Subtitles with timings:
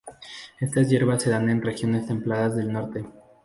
[0.59, 3.05] Estas hierbas se dan en regiones templadas del norte.